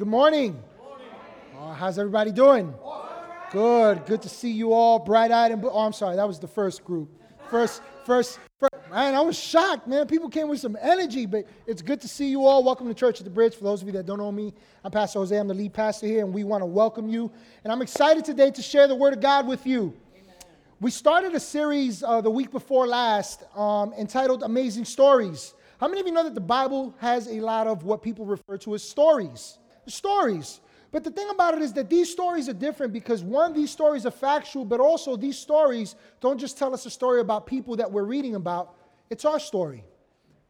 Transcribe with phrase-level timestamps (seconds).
[0.00, 0.62] Good morning.
[1.58, 2.72] Uh, how's everybody doing?
[3.52, 4.06] Good.
[4.06, 5.62] Good to see you all bright-eyed and.
[5.62, 6.16] Oh, I'm sorry.
[6.16, 7.10] That was the first group.
[7.50, 8.72] First, first, first.
[8.90, 10.06] Man, I was shocked, man.
[10.06, 12.64] People came with some energy, but it's good to see you all.
[12.64, 13.54] Welcome to Church at the Bridge.
[13.54, 15.36] For those of you that don't know me, I'm Pastor Jose.
[15.36, 17.30] I'm the lead pastor here, and we want to welcome you.
[17.62, 19.92] And I'm excited today to share the Word of God with you.
[20.80, 25.52] We started a series uh, the week before last um, entitled Amazing Stories.
[25.78, 28.56] How many of you know that the Bible has a lot of what people refer
[28.56, 29.58] to as stories?
[29.90, 30.60] Stories.
[30.92, 34.06] But the thing about it is that these stories are different because one, these stories
[34.06, 37.90] are factual, but also these stories don't just tell us a story about people that
[37.90, 38.74] we're reading about.
[39.08, 39.84] It's our story.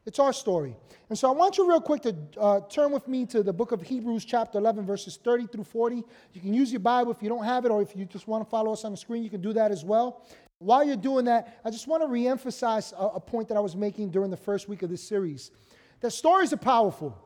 [0.07, 0.75] It's our story.
[1.11, 3.73] And so I want you real quick to uh, turn with me to the book
[3.73, 6.03] of Hebrews, chapter 11, verses 30 through 40.
[6.33, 8.43] You can use your Bible if you don't have it, or if you just want
[8.43, 10.25] to follow us on the screen, you can do that as well.
[10.59, 13.77] While you're doing that, I just want to reemphasize a, a point that I was
[13.77, 15.51] making during the first week of this series
[16.01, 17.17] that stories are powerful.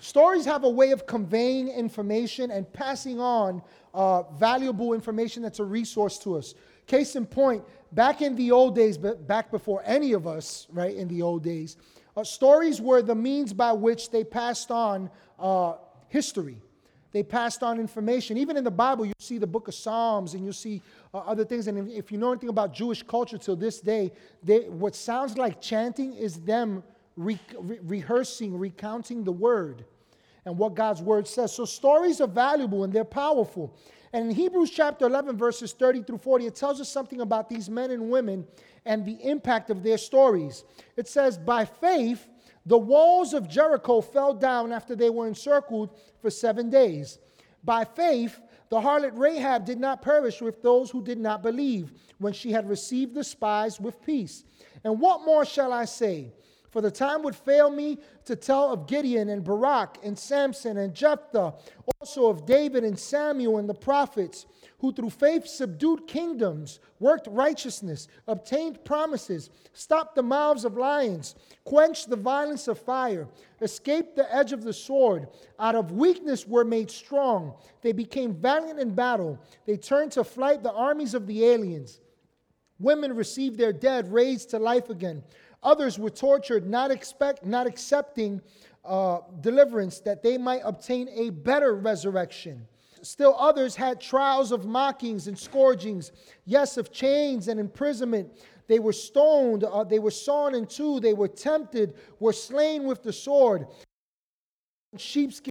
[0.00, 5.64] Stories have a way of conveying information and passing on uh, valuable information that's a
[5.64, 6.54] resource to us.
[6.86, 10.96] Case in point, back in the old days, but back before any of us, right,
[10.96, 11.76] in the old days,
[12.16, 15.74] uh, stories were the means by which they passed on uh,
[16.08, 16.56] history.
[17.12, 18.38] They passed on information.
[18.38, 20.80] Even in the Bible, you see the book of Psalms and you see
[21.12, 21.66] uh, other things.
[21.66, 25.60] And if you know anything about Jewish culture till this day, they, what sounds like
[25.60, 26.82] chanting is them
[27.16, 29.84] re- re- rehearsing, recounting the word
[30.44, 31.54] and what God's word says.
[31.54, 33.76] So stories are valuable and they're powerful.
[34.12, 37.70] And in Hebrews chapter 11, verses 30 through 40, it tells us something about these
[37.70, 38.46] men and women
[38.84, 40.64] and the impact of their stories.
[40.96, 42.26] It says, By faith,
[42.66, 47.18] the walls of Jericho fell down after they were encircled for seven days.
[47.62, 52.32] By faith, the harlot Rahab did not perish with those who did not believe when
[52.32, 54.44] she had received the spies with peace.
[54.84, 56.32] And what more shall I say?
[56.70, 60.94] For the time would fail me to tell of Gideon and Barak and Samson and
[60.94, 61.54] Jephthah,
[62.00, 64.46] also of David and Samuel and the prophets,
[64.78, 72.08] who through faith subdued kingdoms, worked righteousness, obtained promises, stopped the mouths of lions, quenched
[72.08, 73.26] the violence of fire,
[73.60, 75.26] escaped the edge of the sword.
[75.58, 77.54] Out of weakness were made strong.
[77.82, 79.38] They became valiant in battle.
[79.66, 82.00] They turned to flight the armies of the aliens.
[82.78, 85.22] Women received their dead raised to life again.
[85.62, 88.40] Others were tortured, not, expect, not accepting
[88.84, 92.66] uh, deliverance that they might obtain a better resurrection.
[93.02, 96.12] Still others had trials of mockings and scourgings,
[96.44, 98.30] yes, of chains and imprisonment.
[98.68, 103.02] They were stoned, uh, they were sawn in two, they were tempted, were slain with
[103.02, 103.66] the sword.
[104.96, 105.49] Sheepskin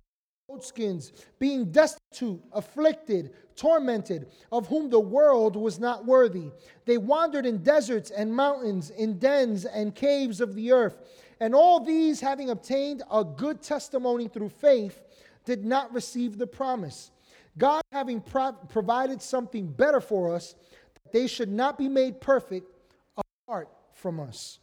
[0.50, 6.52] goatskins, being destitute, afflicted, tormented, of whom the world was not worthy.
[6.86, 10.98] They wandered in deserts and mountains, in dens and caves of the earth.
[11.40, 15.02] And all these, having obtained a good testimony through faith,
[15.46, 17.12] did not receive the promise.
[17.58, 20.56] God, having pro- provided something better for us,
[20.96, 22.68] that they should not be made perfect
[23.18, 24.60] apart from us.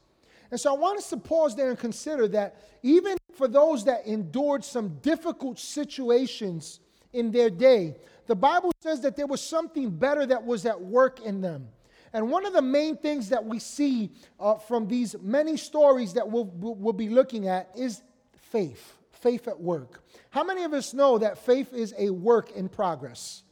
[0.51, 4.07] And so I want us to pause there and consider that even for those that
[4.07, 6.81] endured some difficult situations
[7.12, 7.97] in their day,
[8.27, 11.69] the Bible says that there was something better that was at work in them.
[12.12, 16.29] And one of the main things that we see uh, from these many stories that
[16.29, 18.03] we'll, we'll be looking at is
[18.51, 20.03] faith, faith at work.
[20.31, 23.43] How many of us know that faith is a work in progress?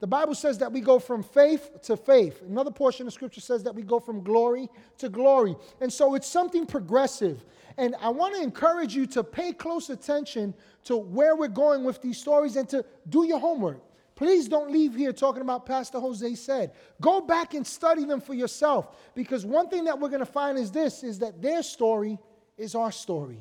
[0.00, 2.42] The Bible says that we go from faith to faith.
[2.42, 4.68] Another portion of scripture says that we go from glory
[4.98, 5.56] to glory.
[5.80, 7.44] And so it's something progressive.
[7.76, 12.02] And I want to encourage you to pay close attention to where we're going with
[12.02, 13.80] these stories and to do your homework.
[14.14, 16.72] Please don't leave here talking about Pastor Jose said.
[17.00, 20.56] Go back and study them for yourself because one thing that we're going to find
[20.56, 22.18] is this is that their story
[22.56, 23.40] is our story.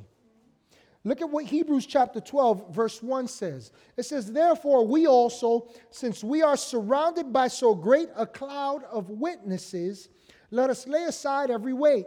[1.03, 3.71] Look at what Hebrews chapter 12, verse 1 says.
[3.97, 9.09] It says, Therefore, we also, since we are surrounded by so great a cloud of
[9.09, 10.09] witnesses,
[10.49, 12.05] let us lay aside every weight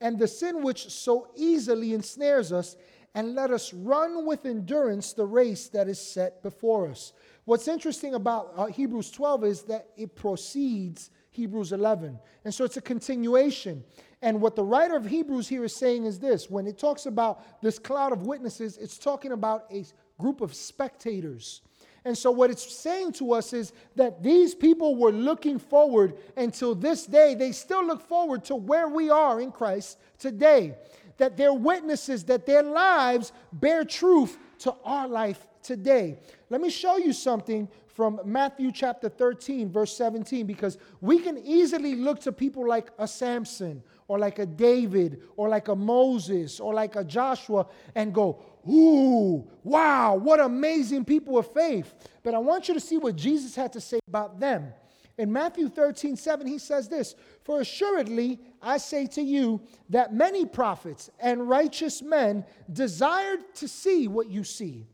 [0.00, 2.76] and the sin which so easily ensnares us,
[3.14, 7.12] and let us run with endurance the race that is set before us.
[7.46, 12.18] What's interesting about uh, Hebrews 12 is that it precedes Hebrews 11.
[12.44, 13.82] And so it's a continuation.
[14.20, 17.62] And what the writer of Hebrews here is saying is this when it talks about
[17.62, 19.84] this cloud of witnesses, it's talking about a
[20.18, 21.62] group of spectators.
[22.04, 26.74] And so, what it's saying to us is that these people were looking forward until
[26.74, 27.34] this day.
[27.34, 30.76] They still look forward to where we are in Christ today.
[31.18, 36.18] That they're witnesses, that their lives bear truth to our life today.
[36.50, 41.96] Let me show you something from Matthew chapter 13, verse 17, because we can easily
[41.96, 46.74] look to people like a Samson or like a David or like a Moses or
[46.74, 51.94] like a Joshua and go, ooh, wow, what amazing people of faith.
[52.22, 54.72] But I want you to see what Jesus had to say about them.
[55.18, 59.60] In Matthew 13, 7, he says this For assuredly I say to you
[59.90, 64.86] that many prophets and righteous men desired to see what you see,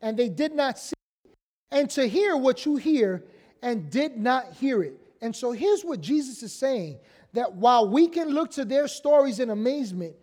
[0.00, 0.94] and they did not see,
[1.72, 3.24] and to hear what you hear,
[3.62, 4.94] and did not hear it.
[5.20, 6.98] And so here's what Jesus is saying
[7.36, 10.16] that while we can look to their stories in amazement,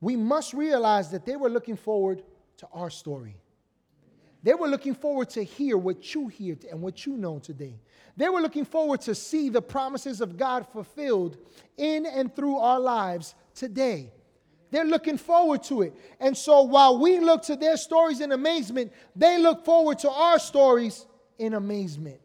[0.00, 2.22] we must realize that they were looking forward
[2.58, 3.36] to our story.
[4.42, 7.80] They were looking forward to hear what you hear and what you know today.
[8.18, 11.38] They were looking forward to see the promises of God fulfilled
[11.78, 14.12] in and through our lives today.
[14.70, 15.94] They're looking forward to it.
[16.20, 20.38] And so while we look to their stories in amazement, they look forward to our
[20.38, 21.06] stories
[21.38, 22.20] in amazement.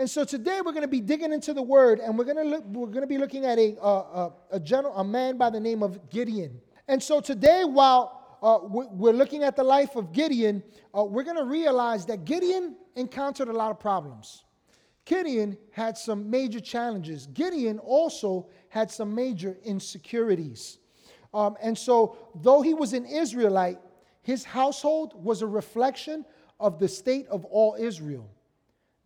[0.00, 2.42] And so today we're going to be digging into the word and we're going to
[2.42, 5.60] look, we're going to be looking at a, a, a, general, a man by the
[5.60, 6.58] name of Gideon.
[6.88, 10.62] And so today, while uh, we're looking at the life of Gideon,
[10.96, 14.44] uh, we're going to realize that Gideon encountered a lot of problems.
[15.04, 17.26] Gideon had some major challenges.
[17.26, 20.78] Gideon also had some major insecurities.
[21.34, 23.78] Um, and so, though he was an Israelite,
[24.22, 26.24] his household was a reflection
[26.58, 28.30] of the state of all Israel.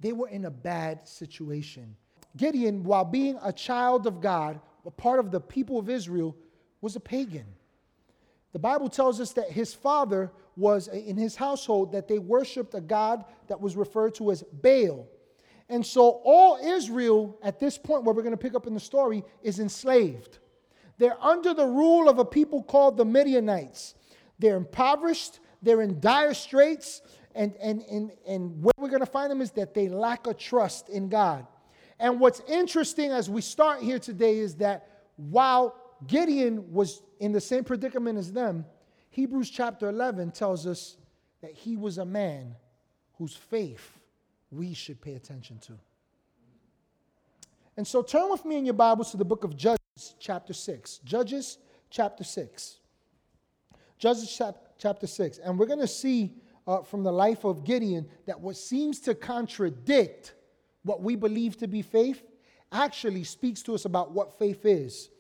[0.05, 1.97] They were in a bad situation.
[2.37, 6.37] Gideon, while being a child of God, a part of the people of Israel,
[6.83, 7.47] was a pagan.
[8.53, 12.83] The Bible tells us that his father was in his household that they worshiped a
[12.83, 15.09] god that was referred to as Baal.
[15.71, 18.81] And so all Israel at this point where we're going to pick up in the
[18.81, 20.37] story is enslaved.
[20.99, 23.95] They're under the rule of a people called the Midianites.
[24.39, 27.01] They're impoverished, they're in dire straits,
[27.35, 30.35] and, and, and, and where we're going to find them is that they lack a
[30.35, 31.47] trust in God.
[31.99, 35.77] And what's interesting as we start here today is that while
[36.07, 38.65] Gideon was in the same predicament as them,
[39.11, 40.97] Hebrews chapter 11 tells us
[41.41, 42.57] that he was a man
[43.19, 43.99] whose faith
[44.51, 45.73] we should pay attention to.
[47.77, 50.99] And so turn with me in your Bibles to the book of Judges, chapter 6.
[51.05, 51.59] Judges,
[51.91, 52.77] chapter 6.
[53.99, 55.39] Judges, chap- chapter 6.
[55.39, 56.35] And we're going to see
[56.67, 60.35] uh, from the life of Gideon that what seems to contradict
[60.83, 62.23] what we believe to be faith
[62.73, 65.11] actually speaks to us about what faith is.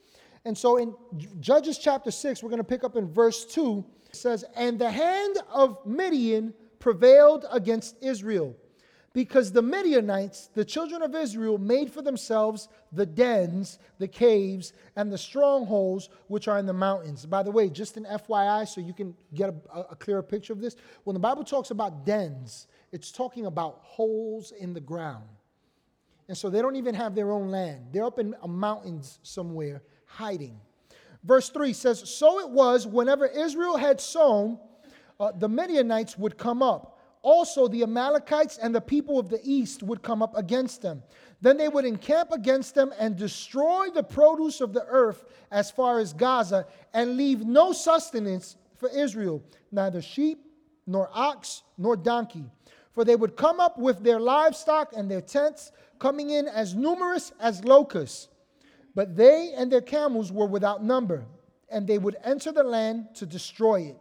[0.44, 0.94] And so in
[1.40, 3.84] Judges chapter 6, we're going to pick up in verse 2.
[4.06, 8.54] It says, And the hand of Midian prevailed against Israel,
[9.14, 15.10] because the Midianites, the children of Israel, made for themselves the dens, the caves, and
[15.10, 17.24] the strongholds which are in the mountains.
[17.24, 20.60] By the way, just an FYI, so you can get a, a clearer picture of
[20.60, 20.74] this,
[21.04, 25.24] when the Bible talks about dens, it's talking about holes in the ground.
[26.26, 27.86] And so they don't even have their own land.
[27.92, 30.58] They're up in mountains somewhere hiding.
[31.22, 34.58] Verse 3 says, So it was whenever Israel had sown,
[35.20, 36.93] uh, the Midianites would come up.
[37.24, 41.02] Also, the Amalekites and the people of the east would come up against them.
[41.40, 45.98] Then they would encamp against them and destroy the produce of the earth as far
[46.00, 49.42] as Gaza and leave no sustenance for Israel,
[49.72, 50.44] neither sheep,
[50.86, 52.44] nor ox, nor donkey.
[52.92, 57.32] For they would come up with their livestock and their tents, coming in as numerous
[57.40, 58.28] as locusts.
[58.94, 61.24] But they and their camels were without number,
[61.70, 63.96] and they would enter the land to destroy it.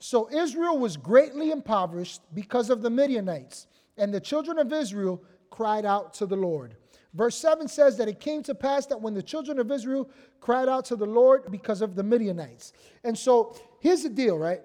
[0.00, 3.66] So Israel was greatly impoverished because of the Midianites,
[3.98, 6.74] and the children of Israel cried out to the Lord.
[7.12, 10.08] Verse 7 says that it came to pass that when the children of Israel
[10.40, 12.72] cried out to the Lord because of the Midianites.
[13.04, 14.62] And so here's the deal, right?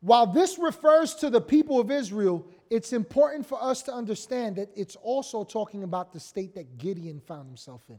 [0.00, 4.68] While this refers to the people of Israel, it's important for us to understand that
[4.76, 7.98] it's also talking about the state that Gideon found himself in.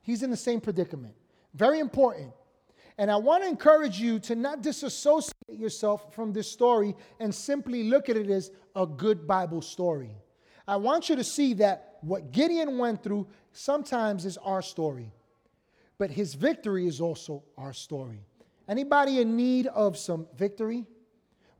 [0.00, 1.14] He's in the same predicament.
[1.52, 2.32] Very important.
[2.96, 7.84] And I want to encourage you to not disassociate yourself from this story and simply
[7.84, 10.16] look at it as a good Bible story.
[10.66, 15.12] I want you to see that what Gideon went through sometimes is our story,
[15.98, 18.20] but his victory is also our story.
[18.68, 20.86] Anybody in need of some victory?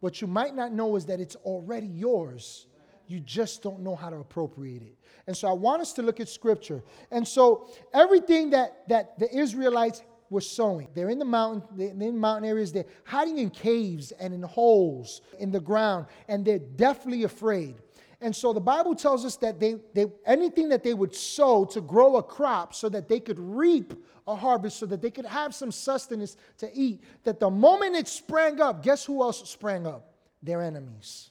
[0.00, 2.66] What you might not know is that it's already yours.
[3.06, 4.96] You just don't know how to appropriate it.
[5.26, 6.82] And so I want us to look at scripture.
[7.10, 12.18] And so everything that, that the Israelites were sowing, they're in the mountain, they're in
[12.18, 17.24] mountain areas, they're hiding in caves and in holes in the ground, and they're deathly
[17.24, 17.76] afraid.
[18.20, 21.80] And so the Bible tells us that they, they anything that they would sow to
[21.80, 23.92] grow a crop so that they could reap
[24.26, 28.08] a harvest, so that they could have some sustenance to eat, that the moment it
[28.08, 30.14] sprang up, guess who else sprang up?
[30.42, 31.30] Their enemies.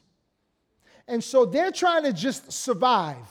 [1.08, 3.28] And so they're trying to just survive.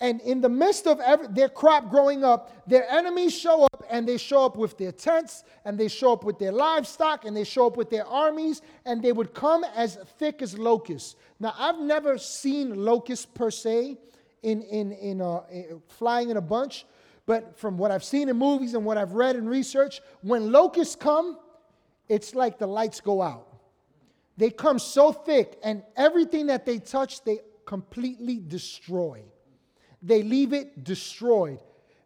[0.00, 4.06] And in the midst of every, their crop growing up, their enemies show up and
[4.06, 7.42] they show up with their tents and they show up with their livestock and they
[7.42, 11.16] show up with their armies and they would come as thick as locusts.
[11.40, 13.98] Now, I've never seen locusts per se
[14.42, 16.86] in, in, in, uh, in flying in a bunch,
[17.26, 20.94] but from what I've seen in movies and what I've read and research, when locusts
[20.94, 21.38] come,
[22.08, 23.48] it's like the lights go out.
[24.36, 29.24] They come so thick, and everything that they touch, they completely destroy.
[30.02, 31.60] They leave it destroyed.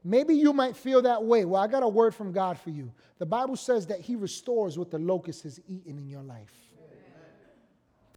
[0.04, 1.44] Maybe you might feel that way.
[1.44, 2.92] Well, I got a word from God for you.
[3.18, 6.52] The Bible says that He restores what the locust has eaten in your life.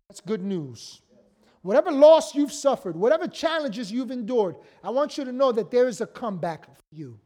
[0.10, 1.02] That's good news.
[1.62, 5.88] Whatever loss you've suffered, whatever challenges you've endured, I want you to know that there
[5.88, 7.20] is a comeback for you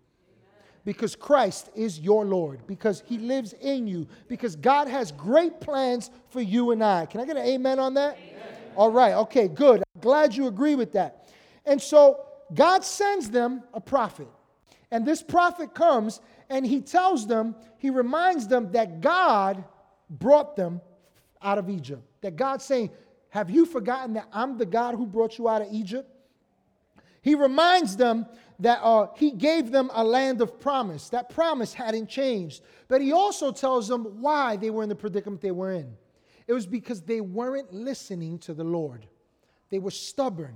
[0.85, 6.09] because Christ is your Lord, because He lives in you, because God has great plans
[6.29, 7.05] for you and I.
[7.05, 8.17] Can I get an amen on that?
[8.17, 8.41] Amen.
[8.75, 9.83] All right, okay, good.
[9.93, 11.27] I'm glad you agree with that.
[11.65, 14.27] And so God sends them a prophet.
[14.91, 19.63] And this prophet comes and he tells them, he reminds them that God
[20.09, 20.81] brought them
[21.41, 22.01] out of Egypt.
[22.21, 22.89] That God's saying,
[23.29, 26.09] Have you forgotten that I'm the God who brought you out of Egypt?
[27.21, 28.25] He reminds them
[28.59, 31.09] that uh, he gave them a land of promise.
[31.09, 32.61] That promise hadn't changed.
[32.87, 35.95] But he also tells them why they were in the predicament they were in.
[36.47, 39.05] It was because they weren't listening to the Lord,
[39.69, 40.55] they were stubborn.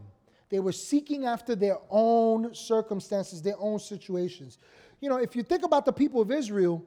[0.53, 4.59] They were seeking after their own circumstances, their own situations.
[5.01, 6.85] You know, if you think about the people of Israel,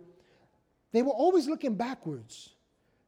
[0.93, 2.51] they were always looking backwards.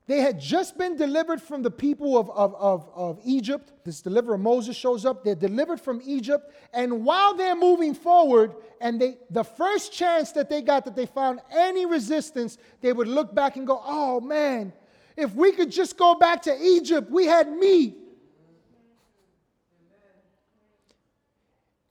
[0.08, 3.72] They had just been delivered from the people of, of, of, of, Egypt.
[3.84, 5.22] This deliverer Moses shows up.
[5.22, 6.52] They're delivered from Egypt.
[6.72, 11.06] And while they're moving forward, and they the first chance that they got that they
[11.06, 14.72] found any resistance, they would look back and go, Oh man,
[15.16, 18.07] if we could just go back to Egypt, we had meat.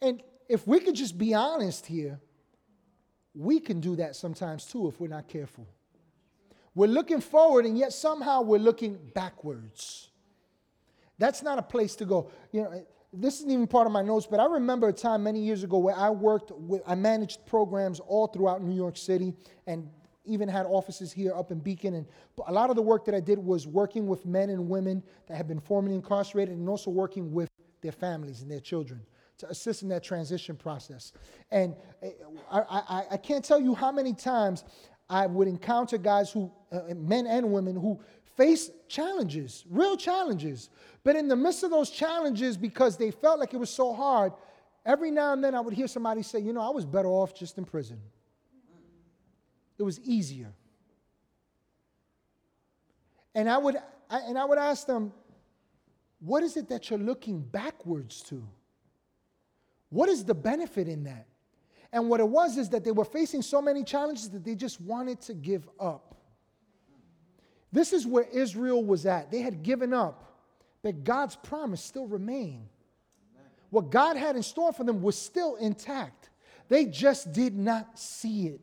[0.02, 2.20] And if we could just be honest here,
[3.34, 5.68] we can do that sometimes too if we're not careful.
[6.76, 10.10] We're looking forward, and yet somehow we're looking backwards.
[11.18, 12.30] That's not a place to go.
[12.52, 15.40] You know, this isn't even part of my notes, but I remember a time many
[15.40, 19.34] years ago where I worked with, I managed programs all throughout New York City
[19.66, 19.90] and
[20.26, 21.96] even had offices here up in Beacon.
[21.96, 22.06] And
[22.46, 25.36] a lot of the work that I did was working with men and women that
[25.36, 27.50] had been formerly incarcerated and also working with
[27.82, 29.02] their families and their children
[29.38, 31.14] to assist in that transition process.
[31.52, 32.12] And eh,
[32.52, 34.64] I, I, I can't tell you how many times
[35.10, 38.00] I would encounter guys who, uh, men and women, who
[38.36, 40.70] face challenges, real challenges.
[41.04, 44.34] But in the midst of those challenges, because they felt like it was so hard,
[44.86, 47.34] every now and then I would hear somebody say, You know, I was better off
[47.34, 48.00] just in prison.
[49.78, 50.52] It was easier.
[53.36, 53.76] And I would,
[54.10, 55.14] I, and I would ask them,
[56.20, 58.44] What is it that you're looking backwards to?
[59.90, 61.28] What is the benefit in that?
[61.92, 64.82] And what it was is that they were facing so many challenges that they just
[64.82, 66.16] wanted to give up.
[67.72, 69.32] This is where Israel was at.
[69.32, 70.40] They had given up,
[70.84, 72.68] but God's promise still remained.
[73.70, 76.30] What God had in store for them was still intact.
[76.70, 78.62] They just did not see it.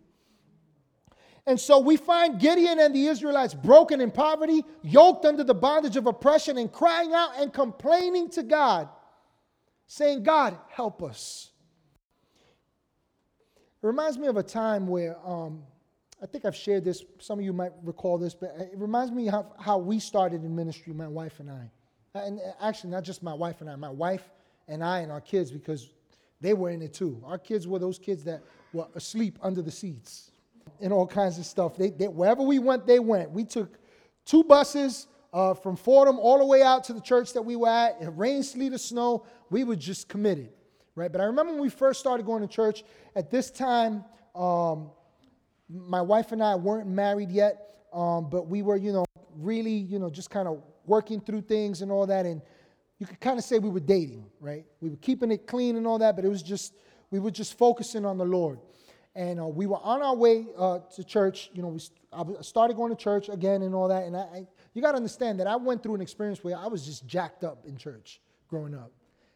[1.47, 5.97] And so we find Gideon and the Israelites broken in poverty, yoked under the bondage
[5.97, 8.88] of oppression, and crying out and complaining to God,
[9.86, 11.50] saying, God, help us.
[13.82, 15.62] It reminds me of a time where um,
[16.22, 17.04] I think I've shared this.
[17.18, 20.56] Some of you might recall this, but it reminds me how, how we started in
[20.56, 21.70] ministry, my wife and I.
[22.14, 24.22] And actually, not just my wife and I, my wife
[24.68, 25.90] and I and our kids, because
[26.40, 27.20] they were in it too.
[27.24, 30.30] Our kids were those kids that were asleep under the seats
[30.80, 31.76] and all kinds of stuff.
[31.76, 33.30] They, they wherever we went, they went.
[33.30, 33.78] We took
[34.24, 37.68] two buses uh, from Fordham all the way out to the church that we were
[37.68, 38.00] at.
[38.00, 39.26] It rained, sleet, or snow.
[39.50, 40.48] We were just committed
[40.94, 41.10] right?
[41.10, 42.84] But I remember when we first started going to church,
[43.16, 44.90] at this time, um,
[45.68, 49.04] my wife and I weren't married yet, um, but we were, you know,
[49.36, 52.26] really, you know, just kind of working through things and all that.
[52.26, 52.42] And
[52.98, 54.64] you could kind of say we were dating, right?
[54.80, 56.74] We were keeping it clean and all that, but it was just,
[57.10, 58.58] we were just focusing on the Lord.
[59.16, 61.50] And uh, we were on our way uh, to church.
[61.54, 61.80] You know, we
[62.12, 64.04] I started going to church again and all that.
[64.04, 66.66] And I, I you got to understand that I went through an experience where I
[66.66, 68.93] was just jacked up in church growing up.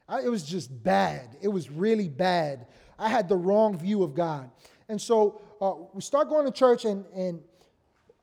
[0.09, 1.37] I, it was just bad.
[1.40, 2.66] It was really bad.
[2.99, 4.50] I had the wrong view of God.
[4.88, 7.40] And so uh, we start going to church, and, and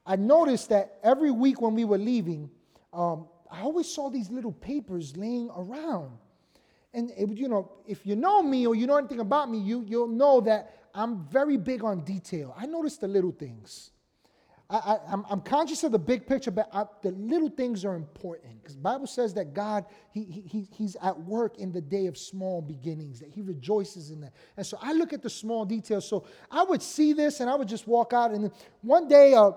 [0.05, 2.49] I noticed that every week when we were leaving,
[2.91, 6.17] um, I always saw these little papers laying around.
[6.93, 9.83] And it, you know, if you know me or you know anything about me, you,
[9.87, 12.53] you'll know that I'm very big on detail.
[12.57, 13.91] I notice the little things.
[14.67, 18.61] I, am I'm conscious of the big picture, but I, the little things are important
[18.61, 22.61] because Bible says that God he, he, He's at work in the day of small
[22.61, 24.33] beginnings, that He rejoices in that.
[24.57, 26.07] And so I look at the small details.
[26.07, 28.31] So I would see this and I would just walk out.
[28.31, 29.51] And one day, uh,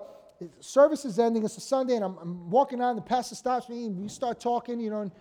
[0.60, 1.44] service is ending.
[1.44, 4.08] It's a Sunday, and I'm, I'm walking out, and the pastor stops me, and we
[4.08, 4.78] start talking.
[4.78, 5.12] You know, and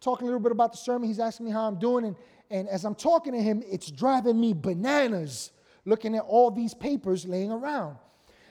[0.00, 1.08] talking a little bit about the sermon.
[1.08, 2.16] He's asking me how I'm doing, and
[2.50, 5.52] and as I'm talking to him, it's driving me bananas
[5.84, 7.96] looking at all these papers laying around.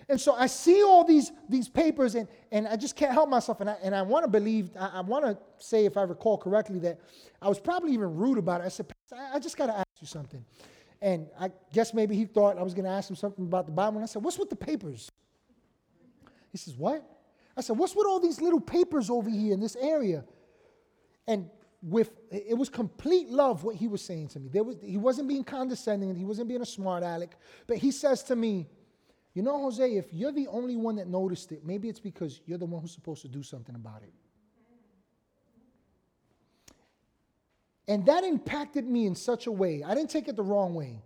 [0.08, 3.60] And so I see all these, these papers, and, and I just can't help myself.
[3.62, 6.38] And I, and I want to believe, I, I want to say, if I recall
[6.38, 7.00] correctly, that
[7.42, 8.66] I was probably even rude about it.
[8.66, 8.94] I said,
[9.34, 10.46] I just got to ask you something.
[11.02, 13.72] And I guess maybe he thought I was going to ask him something about the
[13.72, 13.98] Bible.
[13.98, 15.12] And I said, What's with the papers?
[16.52, 17.04] He says, What?
[17.58, 20.24] I said, What's with all these little papers over here in this area?
[21.28, 21.50] And
[21.82, 24.50] with it was complete love what he was saying to me.
[24.50, 27.36] There was, he wasn't being condescending, he wasn't being a smart aleck,
[27.68, 28.68] but he says to me,
[29.36, 32.58] you know, Jose, if you're the only one that noticed it, maybe it's because you're
[32.58, 34.13] the one who's supposed to do something about it.
[37.88, 39.84] And that impacted me in such a way.
[39.86, 41.04] I didn't take it the wrong way.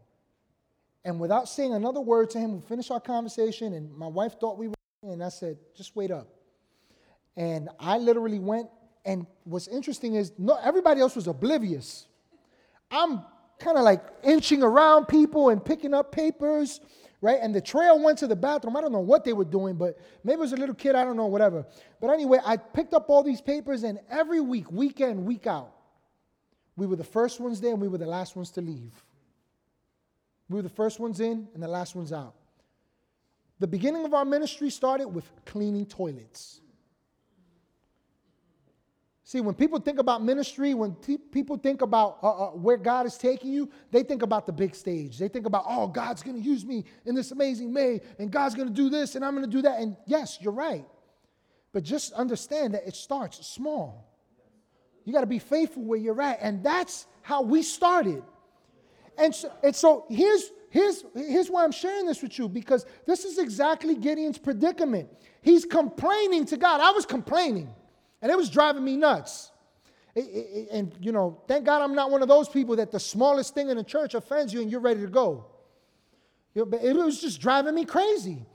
[1.04, 4.60] And without saying another word to him, we finished our conversation, and my wife thought
[4.60, 6.28] we were, and I said, just wait up.
[7.36, 8.70] And I literally went,
[9.06, 12.06] and what's interesting is no, everybody else was oblivious.
[12.92, 13.24] I'm
[13.58, 16.80] kind of like inching around people and picking up papers
[17.22, 17.40] right?
[17.42, 18.78] And the trail went to the bathroom.
[18.78, 21.04] I don't know what they were doing, but maybe it was a little kid, I
[21.04, 21.66] don't know, whatever.
[22.00, 25.74] But anyway, I picked up all these papers, and every week, week in, week out,
[26.80, 28.94] we were the first ones there and we were the last ones to leave.
[30.48, 32.36] We were the first ones in and the last ones out.
[33.60, 36.62] The beginning of our ministry started with cleaning toilets.
[39.30, 43.06] See, when people think about ministry, when t- people think about uh, uh, where God
[43.06, 45.20] is taking you, they think about the big stage.
[45.20, 48.56] They think about, oh, God's going to use me in this amazing way, and God's
[48.56, 49.82] going to do this, and I'm going to do that.
[49.82, 50.84] And yes, you're right.
[51.74, 54.12] But just understand that it starts small.
[55.06, 56.40] You got to be faithful where you're at.
[56.42, 58.24] And that's how we started.
[59.16, 63.26] And so, and so here's, here's, here's why I'm sharing this with you because this
[63.26, 65.08] is exactly Gideon's predicament.
[65.44, 66.82] He's complaining to God.
[66.82, 67.76] I was complaining.
[68.22, 69.52] And it was driving me nuts.
[70.16, 73.70] And, you know, thank God I'm not one of those people that the smallest thing
[73.70, 75.46] in the church offends you and you're ready to go.
[76.56, 78.46] It was just driving me crazy.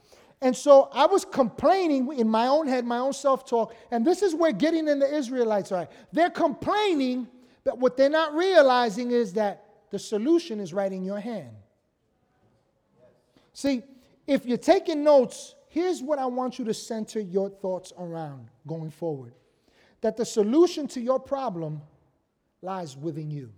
[0.43, 3.75] And so I was complaining in my own head, my own self talk.
[3.91, 5.89] And this is where Gideon and the Israelites are.
[6.13, 7.29] They're complaining,
[7.63, 11.57] but what they're not realizing is that the solution is right in your hand.
[13.55, 13.85] See,
[14.27, 18.91] if you're taking notes, here's what I want you to center your thoughts around going
[18.91, 19.33] forward
[20.05, 21.81] that the solution to your problem
[22.61, 23.51] lies within you.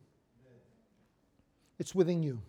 [1.81, 2.41] It's within you.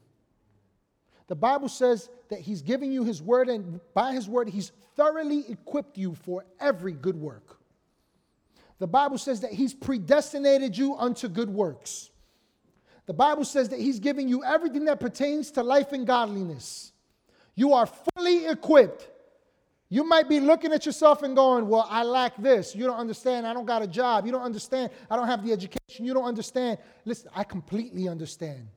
[1.26, 5.50] The Bible says that He's giving you His word, and by His word, He's thoroughly
[5.50, 7.58] equipped you for every good work.
[8.78, 12.12] The Bible says that He's predestinated you unto good works.
[13.08, 16.92] The Bible says that He's giving you everything that pertains to life and godliness.
[17.56, 19.10] You are fully equipped
[19.90, 22.76] you might be looking at yourself and going, Well, I lack this.
[22.76, 23.48] You don't understand.
[23.48, 24.26] I don't got a job.
[24.26, 24.92] You don't understand.
[25.10, 26.06] I don't have the education.
[26.06, 26.78] You don't understand.
[27.06, 28.68] Listen, I completely understand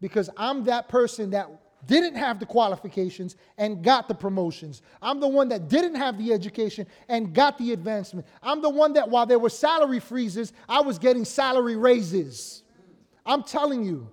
[0.00, 1.48] because I'm that person that
[1.86, 4.82] didn't have the qualifications and got the promotions.
[5.02, 8.26] I'm the one that didn't have the education and got the advancement.
[8.42, 12.62] I'm the one that while there were salary freezes, I was getting salary raises.
[13.24, 14.08] I'm telling you.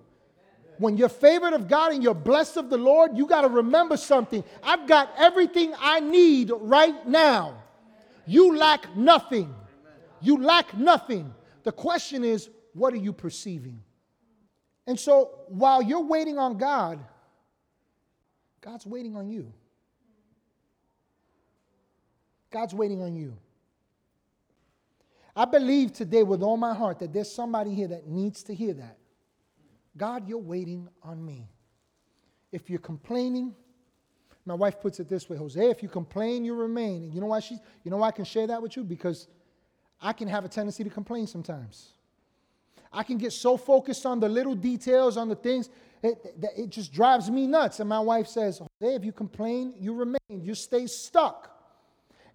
[0.78, 3.96] When you're favored of God and you're blessed of the Lord, you got to remember
[3.96, 4.42] something.
[4.62, 7.62] I've got everything I need right now.
[8.26, 9.54] You lack nothing.
[10.20, 11.32] You lack nothing.
[11.62, 13.82] The question is, what are you perceiving?
[14.86, 16.98] And so while you're waiting on God,
[18.60, 19.52] God's waiting on you.
[22.50, 23.36] God's waiting on you.
[25.36, 28.72] I believe today with all my heart that there's somebody here that needs to hear
[28.74, 28.98] that.
[29.96, 31.48] God, you're waiting on me.
[32.52, 33.54] If you're complaining,
[34.46, 37.04] my wife puts it this way, Jose, if you complain, you remain.
[37.04, 38.84] And you know why she you know why I can share that with you?
[38.84, 39.28] Because
[40.00, 41.90] I can have a tendency to complain sometimes.
[42.92, 45.68] I can get so focused on the little details, on the things,
[46.02, 47.80] it, that it just drives me nuts.
[47.80, 50.18] And my wife says, Jose, if you complain, you remain.
[50.28, 51.50] You stay stuck.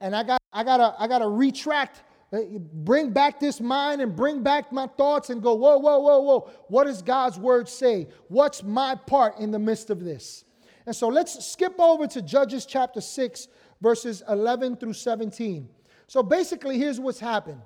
[0.01, 2.41] And I got I gotta I gotta retract Uh,
[2.73, 6.51] bring back this mind and bring back my thoughts and go, whoa, whoa, whoa, whoa.
[6.67, 8.07] What does God's word say?
[8.27, 10.45] What's my part in the midst of this?
[10.85, 13.47] And so let's skip over to Judges chapter 6,
[13.81, 15.69] verses 11 through 17.
[16.07, 17.61] So basically, here's what's happened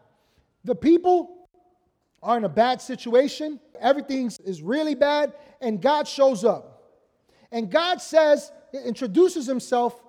[0.63, 1.49] the people
[2.21, 6.73] are in a bad situation, everything is really bad, and God shows up.
[7.52, 10.02] And God says, introduces himself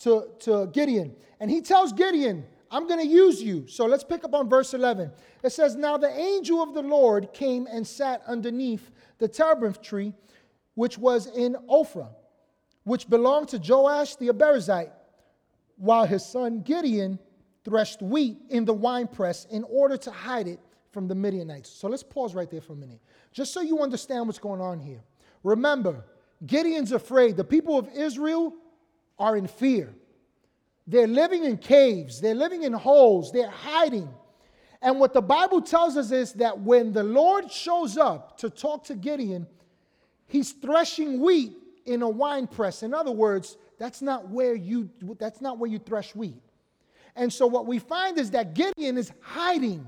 [0.00, 1.16] to, to Gideon.
[1.40, 3.66] And he tells Gideon, I'm going to use you.
[3.68, 5.12] So let's pick up on verse 11.
[5.42, 10.14] It says, Now the angel of the Lord came and sat underneath the terebinth tree,
[10.74, 12.08] which was in Ophrah,
[12.84, 14.90] which belonged to Joash the Abiezrite,
[15.76, 17.18] while his son Gideon
[17.62, 20.58] threshed wheat in the winepress in order to hide it
[20.92, 21.68] from the Midianites.
[21.68, 23.00] So let's pause right there for a minute,
[23.32, 25.02] just so you understand what's going on here.
[25.42, 26.04] Remember,
[26.46, 27.36] Gideon's afraid.
[27.36, 28.54] The people of Israel
[29.18, 29.94] are in fear.
[30.86, 34.08] They're living in caves, they're living in holes, they're hiding.
[34.80, 38.84] And what the Bible tells us is that when the Lord shows up to talk
[38.84, 39.46] to Gideon,
[40.26, 41.52] he's threshing wheat
[41.86, 42.82] in a wine press.
[42.82, 46.42] In other words, that's not where you that's not where you thresh wheat.
[47.14, 49.86] And so what we find is that Gideon is hiding.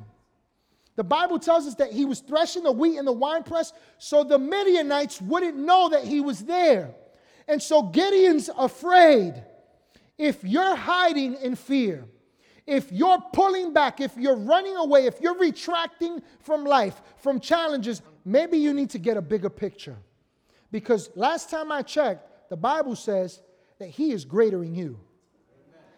[0.96, 4.38] The Bible tells us that he was threshing the wheat in the winepress so the
[4.38, 6.94] Midianites wouldn't know that he was there.
[7.48, 9.42] And so Gideon's afraid.
[10.18, 12.06] If you're hiding in fear,
[12.66, 18.00] if you're pulling back, if you're running away, if you're retracting from life, from challenges,
[18.24, 19.96] maybe you need to get a bigger picture.
[20.70, 23.42] Because last time I checked, the Bible says
[23.78, 24.98] that he is greater in you.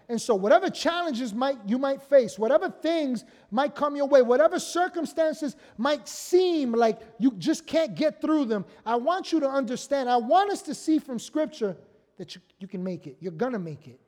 [0.09, 4.61] And so, whatever challenges might you might face, whatever things might come your way, whatever
[4.61, 10.09] circumstances might seem like you just can't get through them, I want you to understand.
[10.09, 11.77] I want us to see from Scripture
[12.19, 13.17] that you, you can make it.
[13.19, 13.99] You're gonna make it.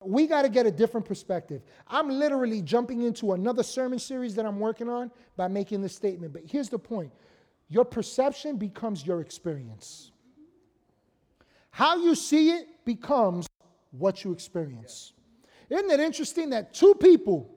[0.00, 1.62] We got to get a different perspective.
[1.88, 6.32] I'm literally jumping into another sermon series that I'm working on by making this statement.
[6.32, 7.12] But here's the point
[7.68, 10.12] your perception becomes your experience.
[11.70, 13.46] How you see it becomes
[13.90, 15.12] what you experience.
[15.68, 17.54] Isn't it interesting that two people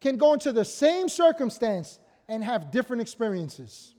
[0.00, 3.94] can go into the same circumstance and have different experiences?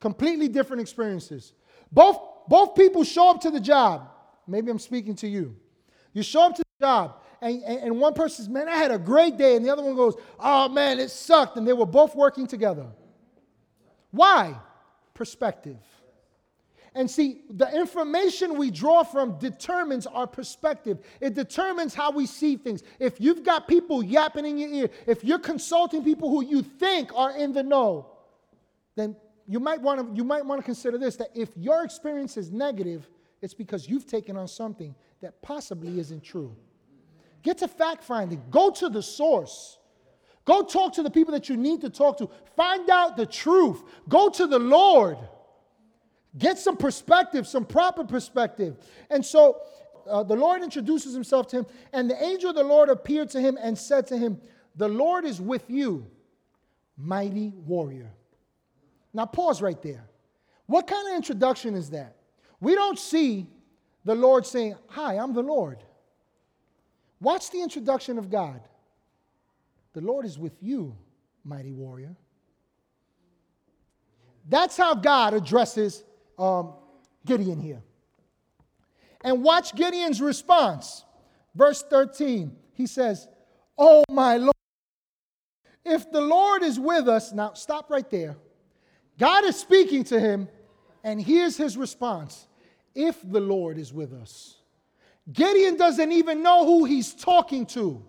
[0.00, 1.52] Completely different experiences.
[1.92, 4.10] Both, both people show up to the job.
[4.46, 5.56] Maybe I'm speaking to you.
[6.14, 8.90] You show up to the job, and, and, and one person says, Man, I had
[8.90, 9.56] a great day.
[9.56, 11.58] And the other one goes, Oh, man, it sucked.
[11.58, 12.86] And they were both working together.
[14.10, 14.56] Why?
[15.12, 15.76] Perspective.
[16.94, 21.00] And see, the information we draw from determines our perspective.
[21.20, 22.82] It determines how we see things.
[23.00, 27.10] If you've got people yapping in your ear, if you're consulting people who you think
[27.14, 28.12] are in the know,
[28.94, 32.36] then you might want to you might want to consider this that if your experience
[32.36, 33.08] is negative,
[33.42, 36.54] it's because you've taken on something that possibly isn't true.
[37.42, 38.42] Get to fact finding.
[38.50, 39.78] Go to the source.
[40.44, 42.28] Go talk to the people that you need to talk to.
[42.56, 43.82] Find out the truth.
[44.06, 45.16] Go to the Lord.
[46.36, 48.76] Get some perspective, some proper perspective.
[49.08, 49.62] And so
[50.06, 53.40] uh, the Lord introduces himself to him, and the angel of the Lord appeared to
[53.40, 54.38] him and said to him,
[54.76, 56.06] The Lord is with you,
[56.98, 58.10] mighty warrior.
[59.14, 60.04] Now, pause right there.
[60.66, 62.16] What kind of introduction is that?
[62.60, 63.46] We don't see
[64.04, 65.78] the Lord saying, Hi, I'm the Lord.
[67.20, 68.60] Watch the introduction of God.
[69.94, 70.96] The Lord is with you,
[71.44, 72.16] mighty warrior.
[74.48, 76.04] That's how God addresses
[76.38, 76.74] um,
[77.24, 77.82] Gideon here.
[79.22, 81.04] And watch Gideon's response.
[81.54, 83.26] Verse 13, he says,
[83.78, 84.52] Oh, my Lord,
[85.84, 88.36] if the Lord is with us, now stop right there.
[89.18, 90.48] God is speaking to him,
[91.02, 92.46] and here's his response
[92.94, 94.56] If the Lord is with us.
[95.32, 98.04] Gideon doesn't even know who he's talking to.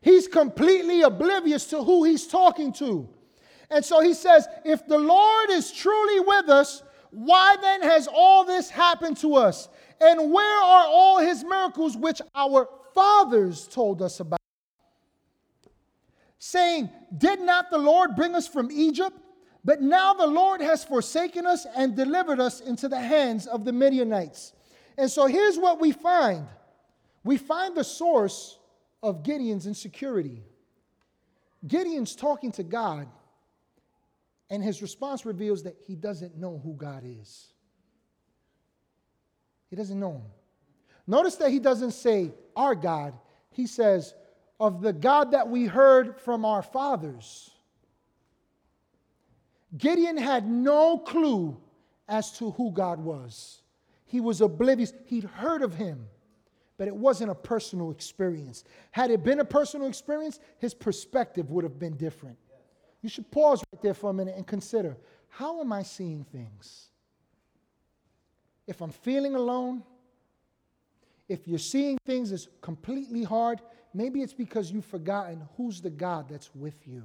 [0.00, 3.08] He's completely oblivious to who he's talking to.
[3.70, 8.44] And so he says, If the Lord is truly with us, why then has all
[8.44, 9.68] this happened to us?
[10.00, 14.40] And where are all his miracles which our fathers told us about?
[16.38, 19.18] Saying, Did not the Lord bring us from Egypt?
[19.64, 23.72] But now the Lord has forsaken us and delivered us into the hands of the
[23.72, 24.52] Midianites.
[24.98, 26.46] And so here's what we find
[27.24, 28.58] we find the source
[29.02, 30.42] of Gideon's insecurity.
[31.66, 33.08] Gideon's talking to God
[34.50, 37.48] and his response reveals that he doesn't know who God is.
[39.70, 40.22] He doesn't know him.
[41.06, 43.14] Notice that he doesn't say, our God.
[43.50, 44.14] He says,
[44.60, 47.50] of the God that we heard from our fathers.
[49.76, 51.56] Gideon had no clue
[52.08, 53.62] as to who God was.
[54.04, 54.92] He was oblivious.
[55.06, 56.06] He'd heard of him,
[56.76, 58.64] but it wasn't a personal experience.
[58.90, 62.36] Had it been a personal experience, his perspective would have been different.
[63.02, 64.96] You should pause right there for a minute and consider
[65.28, 66.88] how am I seeing things?
[68.66, 69.82] If I'm feeling alone,
[71.28, 73.60] if you're seeing things as completely hard,
[73.92, 77.02] maybe it's because you've forgotten who's the God that's with you.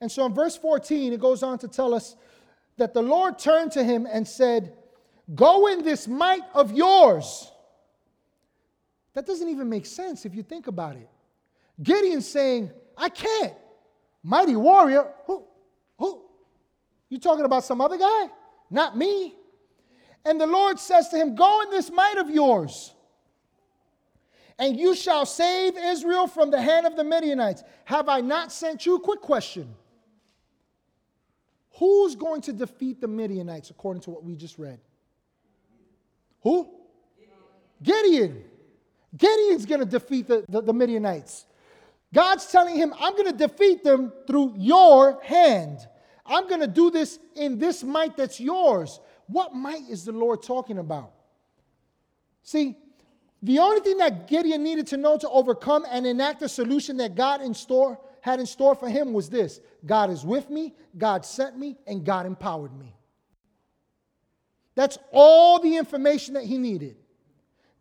[0.00, 2.16] And so in verse 14, it goes on to tell us
[2.76, 4.74] that the Lord turned to him and said,
[5.34, 7.50] Go in this might of yours.
[9.14, 11.08] That doesn't even make sense if you think about it.
[11.82, 13.54] Gideon saying, I can't.
[14.22, 15.44] Mighty warrior, who?
[15.98, 16.22] Who?
[17.08, 18.26] You talking about some other guy?
[18.70, 19.34] Not me.
[20.24, 22.92] And the Lord says to him, Go in this might of yours,
[24.58, 27.62] and you shall save Israel from the hand of the Midianites.
[27.84, 28.98] Have I not sent you?
[28.98, 29.74] Quick question.
[31.78, 34.78] Who's going to defeat the Midianites according to what we just read?
[36.42, 36.70] Who?
[37.82, 38.44] Gideon.
[39.16, 41.46] Gideon's going to defeat the, the, the, Midianites.
[42.14, 45.80] God's telling him, I'm going to defeat them through your hand.
[46.24, 49.00] I'm going to do this in this might that's yours.
[49.26, 51.12] What might is the Lord talking about?
[52.42, 52.76] See,
[53.42, 57.14] the only thing that Gideon needed to know to overcome and enact the solution that
[57.14, 61.24] God in store had in store for him was this God is with me, God
[61.24, 62.92] sent me, and God empowered me.
[64.74, 66.96] That's all the information that he needed.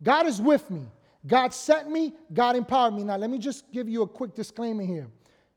[0.03, 0.83] God is with me.
[1.25, 3.03] God sent me, God empowered me.
[3.03, 5.07] Now, let me just give you a quick disclaimer here